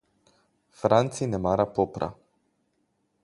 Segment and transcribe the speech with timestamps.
[0.79, 2.07] Franci ne mara popra.